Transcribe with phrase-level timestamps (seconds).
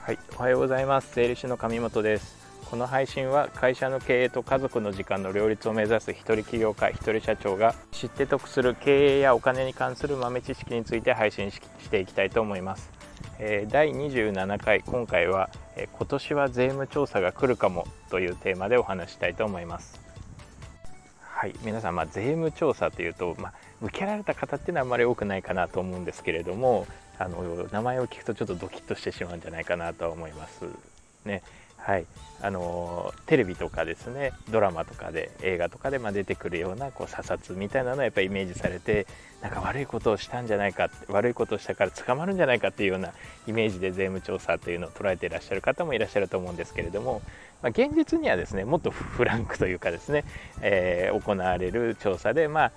[0.00, 1.14] はい、おはようございます。
[1.14, 2.44] 税理士の上本です。
[2.70, 12.90] この配信は会社の経営と家族の時間の両立を目指す一人起業家一人社長が知って得する経営やお金に関する豆知識について配信していきたいと思います。
[13.38, 20.00] え第27回今回は、え今年は税務調査が来るかもというテーマでお話したいと思います。
[21.20, 23.52] はい皆さん、まあ、税務調査というと、まあ、
[23.82, 26.86] 受けられた方っていうのはあんまり多くないかなと思うんですけれども
[27.18, 30.64] あの名前を聞くとちょっとドキッとしてしまうんじゃないかなとは思います
[31.24, 31.42] ね。
[31.84, 32.06] はい
[32.40, 39.06] あのテレビとかですねドラマとかで映画とかでま出てくるようなこう査察みたいなのをやっぱりイメージされて
[39.42, 43.12] なんか悪いことをしたんじゃないか悪いことをしたから捕まるんじゃないかっていうような
[43.46, 47.20] イメージで税務調査というのを捉えていらっしゃる方もいらっしゃると思うんですけれども、
[47.62, 50.24] まあ、現実にはですねもっとフランクというかですね、
[50.62, 52.72] えー、行われる調査でまあ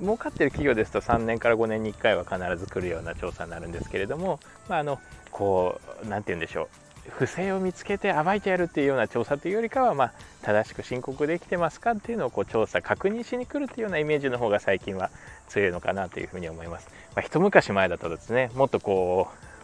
[0.00, 4.98] 儲かってる企業ですと3年から5年に1回は必ず来るような調査になるんですけれども、まあ、あの
[5.30, 6.68] こう何て言うんでしょう
[7.10, 15.10] 不正を見つけて暴いてやるっていうような調査というよりかは、まあ、正しく申告できてますかっていうのをこう調査確認しに来るっていうようなイメージの方が最近は
[15.48, 16.88] 強いのかなというふうに思います。
[17.14, 19.55] まあ、一昔前だとですねもっとこう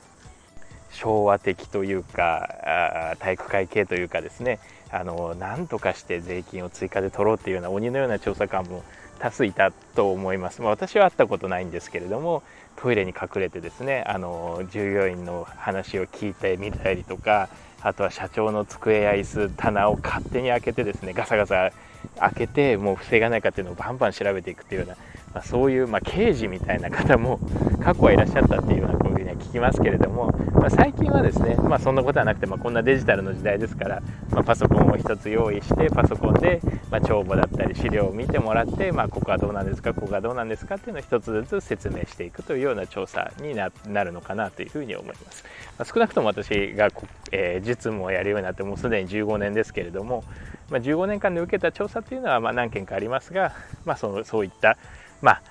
[1.02, 4.60] 昭和的というか体育会系というかですね
[4.92, 8.84] あの何とかして税金を追加で取ろうっていうような鬼のような調査官も
[9.18, 12.42] 多数いたと思います、まあ、私は会ったことないんですけれども
[12.76, 17.48] トイレに隠れてですねあの従業員の話を聞いてみたりとか
[17.80, 21.72] あとは社長の机や椅子棚を勝手に開けてですねガサガサ
[22.18, 24.96] 開けてもう防がないかっていうのをバンバン調べていくっていうような、
[25.34, 27.40] まあ、そういう、まあ、刑事みたいな方も
[27.82, 29.11] 過去はいらっしゃったっていうようなこういうふうには
[29.42, 43.70] 聞きますけれども、まあ、最近はですね、まあ、そんなことはなくて、まあ、こんなデジタルの時代ですから、まあ、パソコンを1つ用意してパソコンで、ま帳簿だったり資料を見てもらって、まあ、ここはどうなんですかここはどうなんですかっていうのを1つずつ説明していくというような調査にな
[44.04, 45.44] るのかなというふうに思います。
[45.78, 46.88] ま少なくとも私が、
[47.32, 50.24] えー、実務をやるようになってもうすでに15年ですけれども、
[50.70, 53.52] まあ、15年間で受けた調査というのはまあ何件かありますが、
[53.84, 54.78] まあ、そのそういった、
[55.20, 55.42] まあ、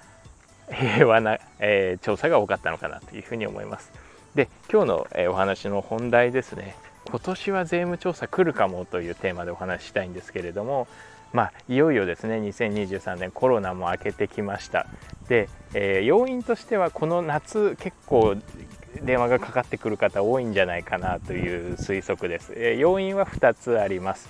[0.70, 3.92] 平和な、えー、調査が多かったのかなというふうに思います。
[4.36, 6.76] で今日の、えー、お話の本題ですね。
[7.10, 10.88] 今年は税務調査来るかもというテーマでお話ししたいんですけれども
[11.34, 14.88] まあ、いよいよですね2023年コロナも明けてきました。
[15.30, 18.36] で、えー、要因としてはこの夏結構
[19.02, 24.30] 電話がかかってくる方多いんじゃないかなという推測です、えー、要因は2つあります、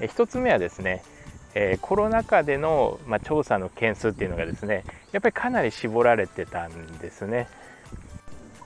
[0.00, 1.02] えー、1つ目はですね
[1.54, 7.48] えー、コロナ禍での、まあ、調査の件数っていうのがですねやっぱりかなり絞られてたんですね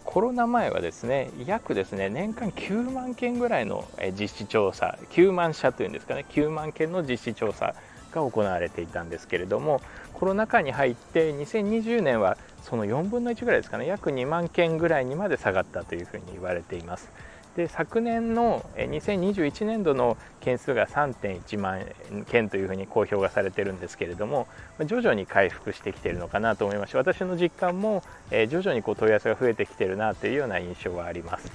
[0.04, 3.88] コロナ前はですね約ですね年間9万件ぐらいの
[4.18, 7.74] 実施調査9万社というんですかね9万件の実施調査
[8.12, 9.80] が行われていたんですけれども
[10.12, 17.10] コロナ禍に入って2020年はその4分の1ぐらいですかね約2万件ぐらいにまで下がったというふうに言われています。
[17.56, 21.84] で昨年の2021年度の件数が3.1万
[22.30, 24.46] 件というふうに公表がされてるんですけれども
[24.86, 31.52] 徐々に回復してきているのかなと思いまし私の実感も徐々にこう問い合わせが増えてきてるなというような印象はあります。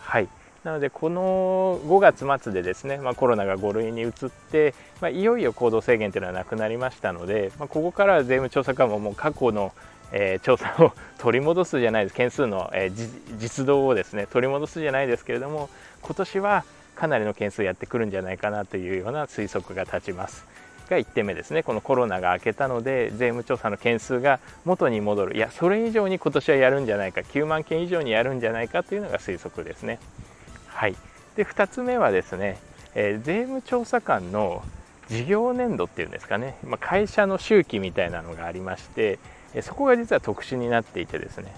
[0.00, 0.28] はい
[0.64, 4.12] なのでこの5月末でですね、まあ、コロナが5類に移っ
[4.50, 9.74] て、まあ、いよいよ行動制限というのはなくなりましたので、まあ、ここからは税務調査官ももう過去の
[10.16, 12.14] えー、調査を取り戻すじゃないです。
[12.14, 15.68] 件数の、えー、実動をですね取り戻すじゃないですけれども
[16.02, 16.64] 今年は
[16.94, 20.46] かなりの件数やってくるんじゃないかなというような推測が立ちます。
[20.88, 21.64] が1点目ですね。
[21.64, 25.36] このコロナが明けたので税務調査の件数が元に戻る。
[25.36, 29.98] いやそれ以上に今年はやるんじゃないか9万件以上にやるんじゃないかというのが推測ですね。
[30.68, 30.94] はい。
[31.34, 32.58] で2つ目はですね、
[32.94, 34.62] えー、税務調査官の
[35.08, 39.18] 事業年度っていうんですかね、まあ、会社の周期みたいなのがありまして
[39.62, 41.54] そこが実は特殊になっていてですね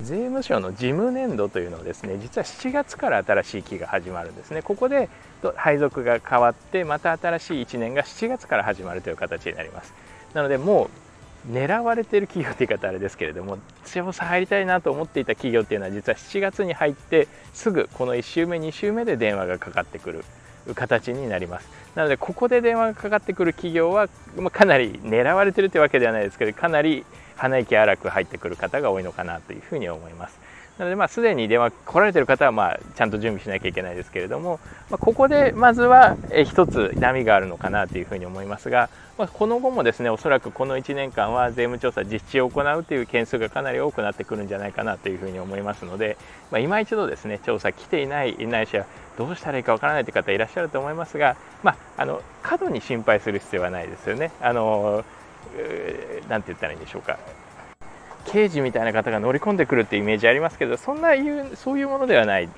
[0.00, 4.62] 税務署の事務年度というのはですね実は7月から新しい期が始まるんですね。
[4.62, 5.08] ここで
[5.56, 9.94] 配属が変わってまた新しい1年が7月から始まるという形になります。
[10.34, 10.90] なのでも
[11.48, 20.24] う狙われている企業という言い方あれですけれども調査入りたいなと思っていた企業っていうのは実は7月に入ってすぐこの1週目2週目で電話がかかってくる
[20.74, 21.68] 形になります。
[21.94, 27.04] なのでここで電話がかかってくる企業はまかなり狙われてるというわけではないですけどかなり
[27.36, 30.38] 鼻息荒く入ってくる方が多いのかなというふうに思います。
[30.78, 34.58] なので、まあ、すでに電話来られてる方は、まあ、ちゃんと準備しなきゃいけないですけれども、
[34.90, 46.16] まあ、ここでまずは一つ波があるのかなというふうに思いますが、まあ、この後もですね、おそらくこの1年間は税務調査実地を行うという件数がかなり多くなってくるんじゃないかなというふうに思いますので、
[46.50, 48.84] まあ、今一度ですね、調査来ていない、ないしは
[49.16, 54.32] どうしたらいいかわからないという方いらっしゃると思いますが、まあ、あの過度に心配する必要はないですよね。
[54.40, 55.04] あのな
[56.38, 57.18] んて言ったらいいんでしょうか
[58.26, 62.48] 刑事みたいな方が乗り込んでくるっていうイメージありますけどそんないうそういうものではない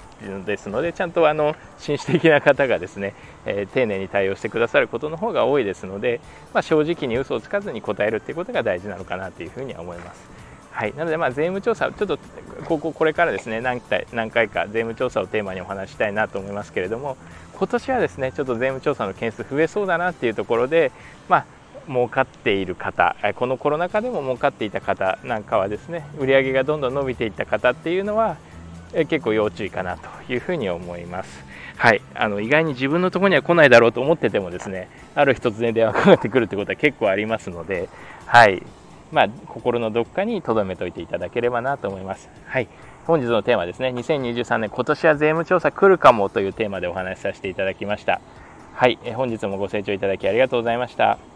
[0.46, 6.20] ですのでちゃんとあの紳士的な方がですね、えー、丁寧に対応してくださることの方が多いですので、
[6.54, 10.46] まあ、正直に嘘をつかずに答えるっていうことが大事なのかなというふうには思います。
[10.70, 12.18] はい、なので、まあ、税務調査、ちょっと
[12.66, 17.16] こここれからですね何回何回か税務調査をテーマにお話したいなと思いますけれども、
[17.54, 20.92] 今年はですねちょっと税務調査の件数増えそうだなっていうところで、
[21.30, 21.46] まあ、
[21.88, 28.36] 儲かっている方このコロナ禍でも儲かっていた方なんかはですね売上がどんどん伸びていった方っていうのは
[28.92, 31.44] 結構要注意かなというふうに思います。
[31.76, 37.90] はい、あの意外に自分のところには来ないだろうと思っててもですねある日突然電話かかってくるってことは結構ありますので、
[38.24, 38.62] はい
[39.12, 42.30] まあ、心のどっかに留めておいていただければなと思います。
[42.46, 42.68] はい、
[43.06, 48.20] 本日のテーマですね2023年今年は税務調査来るかもというテーマでお話しさせていただきました。
[48.74, 51.35] はい、本日もご清聴いただきありがとうございました。